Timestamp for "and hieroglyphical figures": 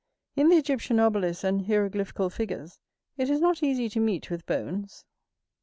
1.43-2.79